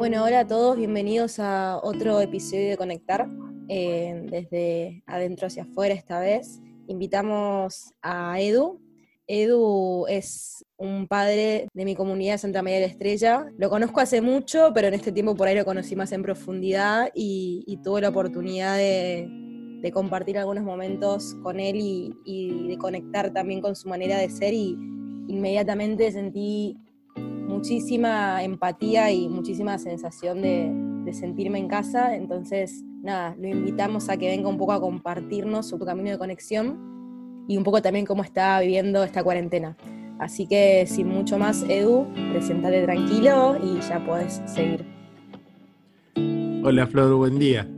[0.00, 3.28] Bueno, hola a todos, bienvenidos a otro episodio de Conectar,
[3.68, 6.58] eh, desde adentro hacia afuera esta vez.
[6.86, 8.80] Invitamos a Edu.
[9.26, 13.44] Edu es un padre de mi comunidad Santa María de la Estrella.
[13.58, 17.10] Lo conozco hace mucho, pero en este tiempo por ahí lo conocí más en profundidad
[17.14, 19.28] y, tuve la oportunidad de,
[19.92, 24.54] compartir algunos momentos con él y, y de conectar también con su manera de ser
[24.54, 24.78] y
[25.28, 26.78] inmediatamente sentí
[27.60, 32.16] muchísima empatía y muchísima sensación de, sentirme en casa.
[32.16, 37.44] Entonces, nada, lo invitamos a que venga un poco a compartirnos su camino de conexión
[37.48, 39.76] y un poco también cómo está viviendo esta cuarentena.
[40.18, 44.86] Así que sin mucho más, Edu, presentate tranquilo y ya puedes seguir.
[46.64, 47.68] Hola Flor, buen día.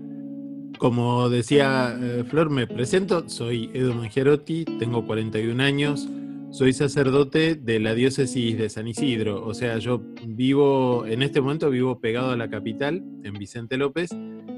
[0.78, 6.08] Como decía eh, Flor, me presento, soy Edu Mangiarotti, tengo 41 años,
[6.52, 11.70] soy sacerdote de la diócesis de San Isidro, o sea, yo vivo, en este momento
[11.70, 14.10] vivo pegado a la capital, en Vicente López,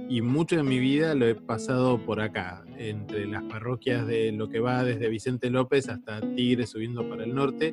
[0.09, 4.49] y mucho de mi vida lo he pasado por acá, entre las parroquias de lo
[4.49, 7.73] que va desde Vicente López hasta Tigre subiendo para el norte,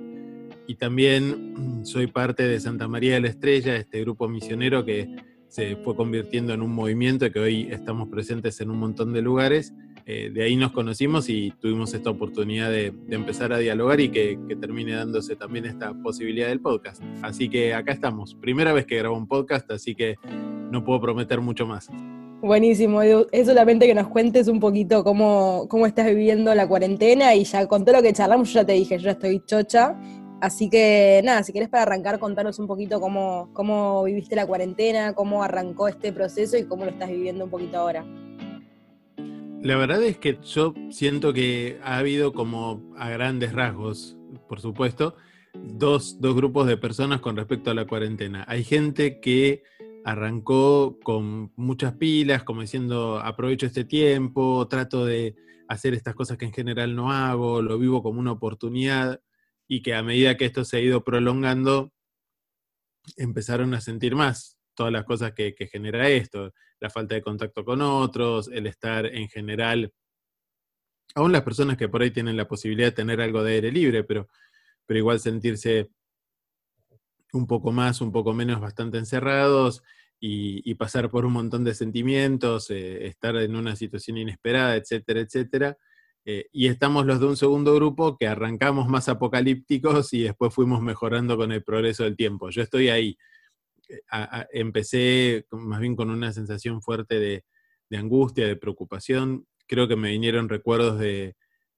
[0.68, 5.16] y también soy parte de Santa María de la Estrella, este grupo misionero que
[5.48, 9.74] se fue convirtiendo en un movimiento que hoy estamos presentes en un montón de lugares
[10.06, 14.40] eh, de ahí nos conocimos y tuvimos esta oportunidad de, empezar a dialogar y que,
[14.60, 17.02] termine dándose también esta posibilidad del podcast.
[17.22, 20.16] Así que acá estamos, primera vez que grabo un podcast, así que
[20.72, 21.90] no puedo prometer mucho más.
[22.42, 27.44] Buenísimo, Es solamente que nos cuentes un poquito cómo, cómo estás viviendo la cuarentena y
[27.44, 29.96] ya con todo lo que charlamos, yo ya te dije, yo ya estoy chocha.
[30.42, 35.14] Así que nada, si quieres para arrancar, contanos un poquito cómo, cómo viviste la cuarentena,
[35.14, 38.04] cómo arrancó este proceso y cómo lo estás viviendo un poquito ahora.
[39.64, 44.18] La verdad es que yo siento que ha habido como a grandes rasgos,
[44.50, 45.16] por supuesto,
[45.54, 48.44] dos, grupos de personas con respecto a la cuarentena.
[48.48, 49.62] Hay gente que
[50.04, 55.36] arrancó con muchas pilas, como diciendo, aprovecho este tiempo, trato de
[55.68, 59.22] hacer estas cosas que en general no hago, lo vivo como una oportunidad
[59.68, 61.94] y que a medida que esto se ha ido prolongando,
[63.16, 67.84] empezaron a sentir más todas las cosas que, genera esto, la falta de contacto con
[67.84, 69.94] otros, el estar en general,
[71.14, 74.04] aún las personas que por ahí tienen la posibilidad de tener algo de aire libre,
[74.04, 74.28] pero,
[74.88, 75.92] pero igual sentirse
[77.32, 79.84] un poco más, un poco menos, bastante encerrados
[80.20, 85.78] y, pasar por un montón de sentimientos, eh, estar en una situación inesperada, etcétera, etcétera.
[86.26, 90.82] Eh, y estamos los de un segundo grupo que arrancamos más apocalípticos y después fuimos
[90.82, 92.50] mejorando con el progreso del tiempo.
[92.50, 93.16] Yo estoy ahí
[94.52, 99.48] empecé más bien con una sensación fuerte de, angustia, de preocupación.
[99.68, 101.36] Creo que me vinieron recuerdos de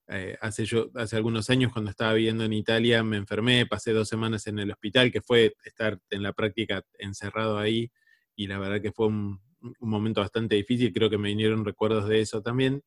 [0.07, 4.09] eh, hace, yo, hace algunos años cuando estaba viviendo en Italia, me enfermé, pasé dos
[4.09, 7.91] semanas en el hospital, que fue estar en la práctica encerrado ahí,
[8.35, 12.07] y la verdad que fue un, un momento bastante difícil, creo que me vinieron recuerdos
[12.07, 12.83] de eso también.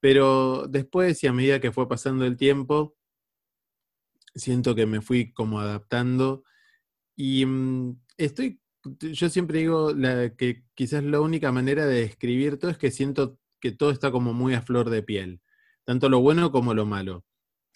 [0.00, 2.96] Pero después y a medida que fue pasando el tiempo,
[4.34, 6.44] siento que me fui como adaptando
[7.16, 8.60] y mm, estoy,
[9.00, 9.92] yo siempre digo
[10.36, 14.32] que quizás la única manera de describir todo es que siento que todo está como
[14.32, 15.40] muy a flor de piel,
[15.84, 17.24] tanto lo bueno como lo malo,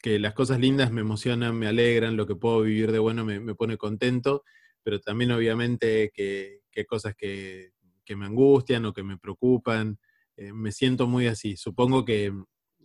[0.00, 3.54] que las cosas lindas me emocionan, me alegran, lo que puedo vivir de bueno me,
[3.54, 4.44] pone contento,
[4.82, 7.72] pero también obviamente que, que cosas que,
[8.04, 9.98] que, me angustian o que me preocupan,
[10.36, 11.56] eh, me siento muy así.
[11.56, 12.32] Supongo que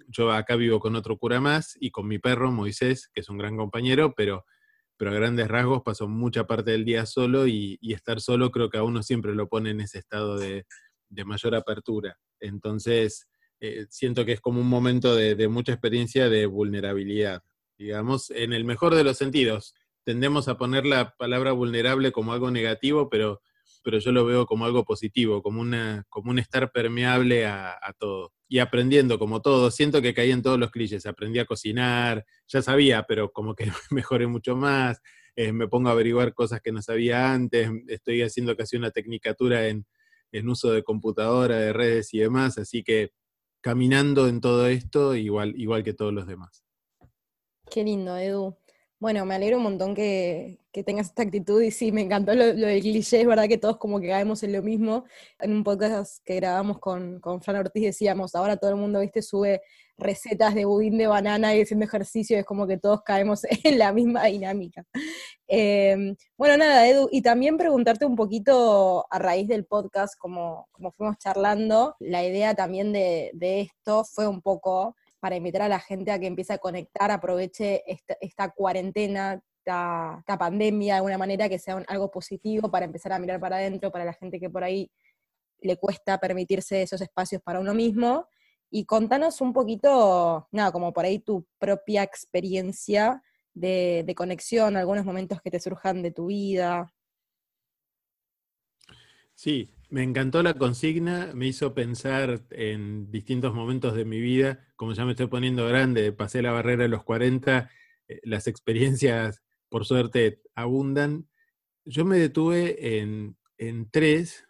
[0.08, 3.38] yo acá vivo con otro cura más y con mi perro Moisés, que es un
[3.38, 4.46] gran compañero, pero
[4.99, 8.79] pero a grandes rasgos pasó mucha parte del día solo y, estar solo creo que
[8.79, 10.66] a uno siempre lo pone en ese estado de,
[11.25, 12.19] mayor apertura.
[12.41, 13.25] Entonces,
[13.61, 17.43] eh, siento que es como un momento de, mucha experiencia de vulnerabilidad,
[17.78, 19.73] digamos, en el mejor de los sentidos.
[20.03, 23.41] Tendemos a poner la palabra vulnerable como algo negativo, pero,
[23.84, 28.34] pero yo lo veo como algo positivo, como, una, como un estar permeable a todo
[28.49, 29.70] y aprendiendo como todo.
[29.70, 31.05] Siento que caí en todos los clichés.
[31.05, 34.99] Aprendí a cocinar, ya sabía, pero como que mejoré mucho más.
[35.35, 37.70] Eh, me pongo a averiguar cosas que no sabía antes.
[37.87, 39.85] Estoy haciendo casi una tecnicatura en,
[40.31, 42.58] en uso de computadora, de redes y demás.
[42.58, 43.11] Así que
[43.61, 46.66] caminando en todo esto igual, igual que todos los demás.
[47.70, 48.58] Qué lindo, Edu.
[48.99, 52.81] Bueno, me alegro un montón que, tengas esta actitud y sí, me encantó lo, del
[52.81, 55.05] cliché, es verdad que todos como que caemos en lo mismo.
[55.40, 59.22] En un podcast que grabamos con, con Fran Ortiz decíamos, ahora todo el mundo, viste,
[59.22, 59.61] sube
[59.97, 63.93] recetas de budín de banana y haciendo ejercicio, es como que todos caemos en la
[63.93, 64.84] misma dinámica.
[65.47, 70.91] Em, bueno, nada, Edu, y también preguntarte un poquito a raíz del podcast, como, como
[70.91, 75.79] fuimos charlando, la idea también de, de esto fue un poco para invitar a la
[75.79, 77.83] gente a que empiece a conectar, aproveche
[78.19, 83.39] esta, cuarentena esta, pandemia de alguna manera, que sea algo positivo para empezar a mirar
[83.39, 84.91] para adentro, para la gente que por ahí
[85.61, 88.27] le cuesta permitirse esos espacios para uno mismo.
[88.71, 93.21] Y contanos un poquito, nada, como por ahí tu propia experiencia
[93.53, 96.93] de conexión, algunos momentos que te surjan de tu vida.
[99.33, 104.94] Sí, me encantó la consigna, me hizo pensar en distintos momentos de mi vida, como
[104.94, 107.70] ya me estoy poniendo grande, pasé la barrera de los 40,
[108.08, 111.28] eh, las experiencias por suerte abundan.
[111.86, 114.46] Yo me detuve en, en tres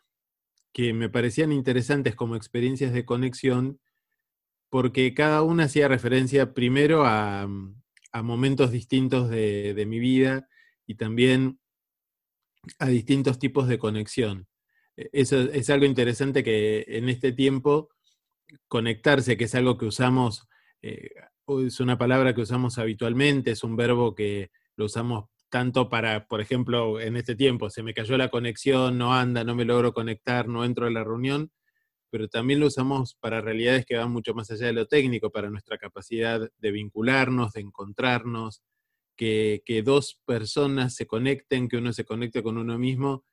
[0.74, 3.80] que me parecían interesantes como experiencias de conexión,
[4.70, 7.48] porque cada una hacía referencia primero a,
[8.24, 10.50] momentos distintos de, de mi vida
[10.88, 11.60] y también
[12.80, 14.48] a distintos tipos de conexión.
[15.12, 17.90] Eso es algo interesante que en este tiempo
[18.68, 20.48] conectarse, que es algo que usamos,
[20.82, 21.10] eh,
[21.66, 26.42] es una palabra que usamos habitualmente, es un verbo que lo usamos tanto para, por
[26.42, 30.48] ejemplo, en este tiempo, se me cayó la conexión, no anda, no me logro conectar,
[30.48, 31.52] no entro a la reunión,
[32.12, 35.50] pero también lo usamos para realidades que van mucho más allá de lo técnico, para
[35.50, 38.62] nuestra capacidad de vincularnos, de encontrarnos,
[39.16, 43.26] que, que dos personas se conecten, que uno se conecte con uno mismo,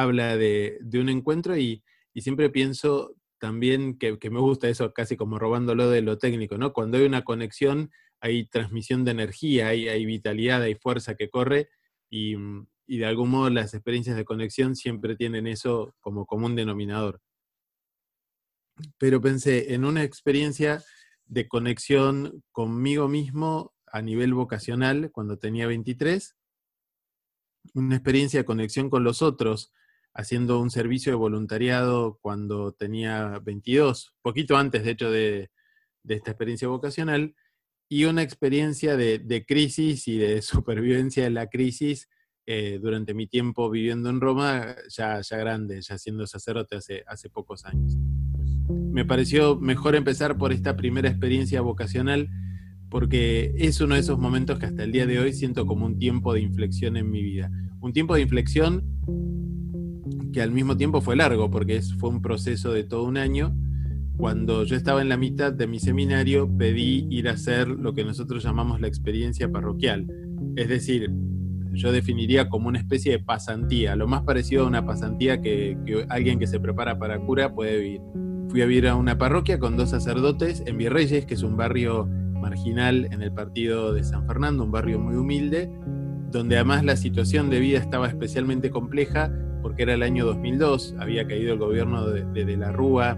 [0.00, 1.82] habla de, un encuentro y,
[2.16, 6.72] siempre pienso también que, me gusta eso, casi como robándolo de lo técnico, ¿no?
[6.72, 11.68] Cuando hay una conexión, hay transmisión de energía, hay, vitalidad, hay fuerza que corre
[12.10, 12.36] y,
[12.86, 17.20] y, de algún modo las experiencias de conexión siempre tienen eso como común denominador.
[18.98, 20.82] Pero pensé en una experiencia
[21.26, 26.36] de conexión conmigo mismo a nivel vocacional cuando tenía 23,
[27.74, 29.72] una experiencia de conexión con los otros
[30.14, 35.50] haciendo un servicio de voluntariado cuando tenía 22, poquito antes de hecho de,
[36.08, 37.34] esta experiencia vocacional,
[37.88, 42.08] y una experiencia de, crisis y de supervivencia en la crisis
[42.46, 47.28] eh, durante mi tiempo viviendo en Roma, ya, ya grande, ya siendo sacerdote hace, hace
[47.28, 47.96] pocos años.
[48.68, 52.28] Me pareció mejor empezar por esta primera experiencia vocacional
[52.88, 55.98] porque es uno de esos momentos que hasta el día de hoy siento como un
[55.98, 57.50] tiempo de inflexión en mi vida.
[57.80, 58.84] Un tiempo de inflexión
[60.34, 63.56] que al mismo tiempo fue largo, porque fue un proceso de todo un año.
[64.16, 68.04] Cuando yo estaba en la mitad de mi seminario, pedí ir a hacer lo que
[68.04, 70.06] nosotros llamamos la experiencia parroquial.
[70.56, 71.10] Es decir,
[71.72, 75.76] yo definiría como una especie de pasantía, lo más parecido a una pasantía que,
[76.08, 78.00] alguien que se prepara para cura puede vivir.
[78.48, 82.06] Fui a vivir a una parroquia con dos sacerdotes en Virreyes, que es un barrio
[82.40, 85.70] marginal en el partido de San Fernando, un barrio muy humilde,
[86.32, 89.32] donde además la situación de vida estaba especialmente compleja
[89.64, 93.16] porque era el año 2002, había caído el gobierno de, la Rúa,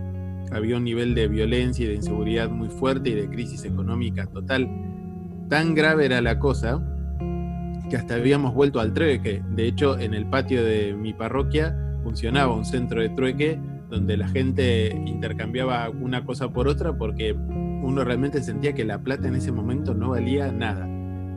[0.52, 4.70] había un nivel de violencia y de inseguridad muy fuerte y de crisis económica total.
[5.48, 6.80] Tan grave era la cosa
[7.90, 9.42] que hasta habíamos vuelto al trueque.
[9.56, 13.58] De hecho, en el patio de mi parroquia funcionaba un centro de trueque
[13.90, 19.26] donde la gente intercambiaba una cosa por otra porque uno realmente sentía que la plata
[19.26, 20.88] en ese momento no valía nada.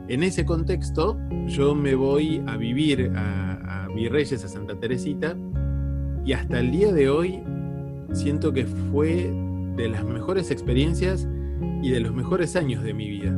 [0.08, 5.36] En ese contexto, yo me voy a vivir a, a Virreyes, a Santa Teresita,
[6.24, 7.42] y hasta el día de hoy
[8.12, 9.32] siento que fue
[9.76, 11.28] de las mejores experiencias
[11.82, 13.30] y de los mejores años de mi vida.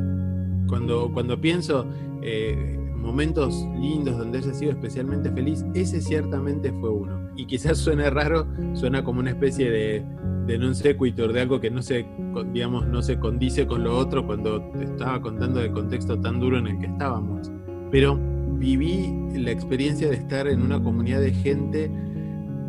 [0.69, 1.87] Cuando, cuando pienso
[2.23, 7.31] eh, momentos lindos donde haya sido especialmente feliz, ese ciertamente fue uno.
[7.37, 10.05] Y quizás suene raro, suena como una especie de,
[10.47, 12.07] de non sequitur, de algo que no se,
[12.53, 16.59] digamos, no se condice con lo otro cuando te estaba contando del contexto tan duro
[16.59, 17.51] en el que estábamos.
[17.91, 18.19] Pero
[18.59, 21.91] viví la experiencia de estar en una comunidad de gente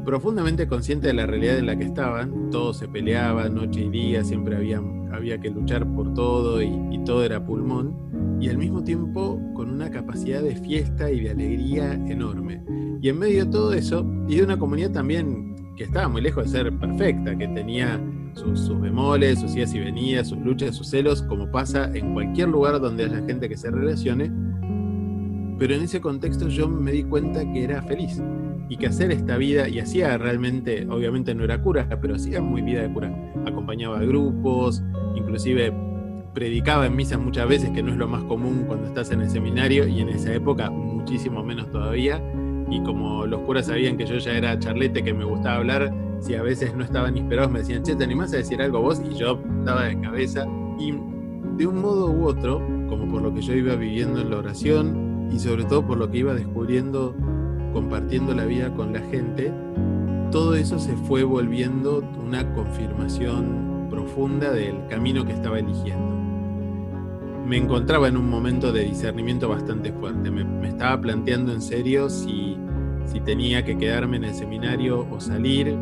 [0.06, 2.50] profundamente consciente de la realidad en la que estaban.
[2.52, 7.04] Todo se peleaba noche y día, siempre había, había que luchar por todo y, y
[7.04, 8.38] todo era pulmón.
[8.40, 12.64] Y al mismo tiempo con una capacidad de fiesta y de alegría enorme.
[13.02, 16.46] Y en medio de todo eso, y de una comunidad también que estaba muy lejos
[16.46, 18.00] de ser perfecta, que tenía
[18.34, 22.80] sus, bemoles, sus idas y venidas, sus luchas, sus celos, como pasa en cualquier lugar
[22.80, 24.32] donde haya gente que se relacione.
[25.58, 28.22] Pero en ese contexto yo me di cuenta que era feliz
[28.70, 32.62] y que hacer esta vida, y hacía realmente, obviamente no era cura, pero hacía muy
[32.62, 33.14] vida de cura.
[33.46, 34.82] Acompañaba a grupos,
[35.16, 35.74] inclusive
[36.34, 39.30] predicaba en misa muchas veces, que no es lo más común cuando estás en el
[39.30, 42.22] seminario, y en esa época muchísimo menos todavía
[42.70, 46.36] y como los curas sabían que yo ya era charlete, que me gustaba hablar, si
[46.36, 49.02] a veces no estaban inspirados me decían, che, ¿te animás a decir algo vos?
[49.10, 50.48] Y yo estaba de cabeza.
[50.80, 50.92] Y
[51.58, 55.30] de un modo u otro, como por lo que yo iba viviendo en la oración
[55.32, 57.16] y sobre todo por lo que iba descubriendo
[57.74, 59.52] compartiendo la vida con la gente,
[60.32, 66.23] todo eso se fue volviendo una confirmación profunda del camino que estaba eligiendo.
[67.46, 70.32] Me encontraba en un momento de discernimiento bastante fuerte.
[70.32, 72.58] Me, estaba planteando en serio si,
[73.06, 75.76] si, tenía que quedarme en el seminario o salir.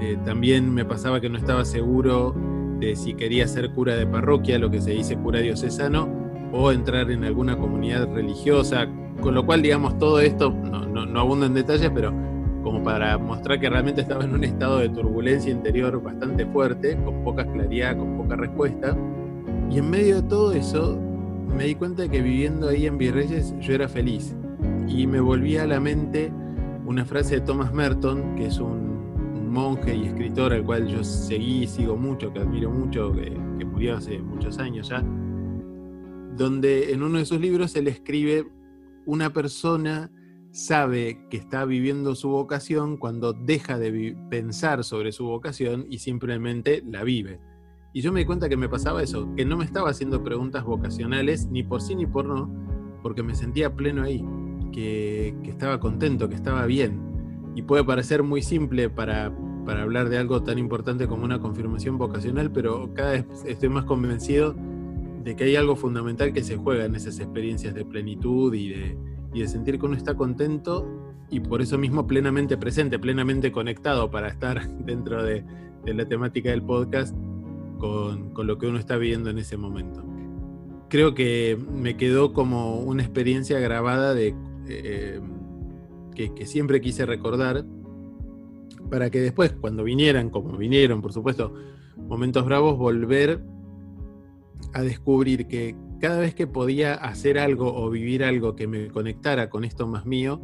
[0.00, 2.34] Eh, también me pasaba que no estaba seguro
[2.78, 6.08] de si quería ser cura de parroquia, lo que se dice cura diocesano,
[6.52, 8.88] o entrar en alguna comunidad religiosa,
[9.20, 12.12] con lo cual, digamos, todo esto, no, no, no abundo en detalles, pero
[12.62, 17.22] como para mostrar que realmente estaba en un estado de turbulencia interior bastante fuerte, con
[17.24, 18.96] poca claridad, con poca respuesta.
[19.70, 20.98] Y en medio de todo eso,
[21.56, 24.34] me di cuenta de que viviendo ahí en Virreyes yo era feliz.
[24.88, 26.32] Y me volvía a la mente
[26.84, 28.90] una frase de Thomas Merton, que es un,
[29.50, 33.64] monje y escritor al cual yo seguí y sigo mucho, que admiro mucho, que, que
[33.64, 35.02] murió hace muchos años ya,
[36.36, 38.46] donde en uno de sus libros él escribe
[39.06, 40.10] una persona
[40.52, 46.82] sabe que está viviendo su vocación cuando deja de pensar sobre su vocación y simplemente
[46.86, 47.40] la vive.
[47.92, 50.64] Y yo me di cuenta que me pasaba eso, que no me estaba haciendo preguntas
[50.64, 52.48] vocacionales ni por sí ni por no,
[53.02, 54.24] porque me sentía pleno ahí,
[54.72, 57.00] que, estaba contento, que estaba bien.
[57.56, 59.32] Y puede parecer muy simple para,
[59.64, 63.84] para hablar de algo tan importante como una confirmación vocacional, pero cada vez estoy más
[63.84, 64.54] convencido
[65.24, 68.98] de que hay algo fundamental que se juega en esas experiencias de plenitud y de,
[69.34, 70.86] y de sentir que uno está contento
[71.30, 75.44] y por eso mismo plenamente presente, plenamente conectado para estar dentro de,
[75.86, 77.16] la temática del podcast
[77.80, 80.04] con, lo que uno está viviendo en ese momento.
[80.88, 84.34] Creo que me quedó como una experiencia grabada de,
[84.68, 85.20] eh,
[86.14, 87.64] que, que siempre quise recordar
[88.90, 91.54] para que después, cuando vinieran, como vinieron, por supuesto,
[91.96, 93.40] momentos bravos, volver
[94.72, 99.50] a descubrir que cada vez que podía hacer algo o vivir algo que me conectara
[99.50, 100.40] con esto más mío,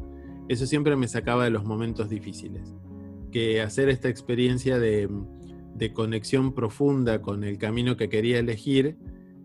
[0.48, 2.74] eso siempre me sacaba de los momentos difíciles.
[3.32, 5.08] Que hacer esta experiencia de,
[5.92, 8.96] conexión profunda con el camino que quería elegir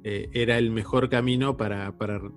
[0.03, 1.93] eh, era el mejor camino para,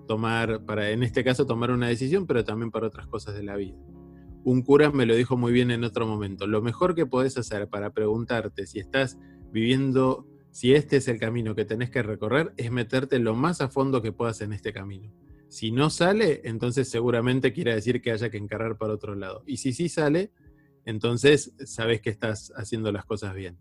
[0.07, 3.57] tomar, para en este caso tomar una decisión, pero también para otras cosas de la
[3.57, 3.77] vida.
[4.45, 6.47] Un cura me lo dijo muy bien en otro momento.
[6.47, 9.19] Lo mejor que podés hacer para preguntarte si estás
[9.51, 13.69] viviendo si este es el camino que tenés que recorrer, es meterte lo más a
[13.69, 15.13] fondo que puedas en este camino.
[15.49, 19.43] Si no sale, entonces seguramente quiere decir que haya que encarar para otro lado.
[19.49, 20.31] Y si sí sale,
[20.85, 23.59] entonces sabes que estás haciendo las cosas bien.